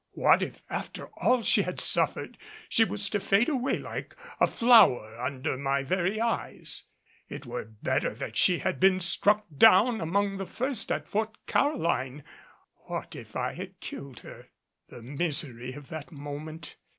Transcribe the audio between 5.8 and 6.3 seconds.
very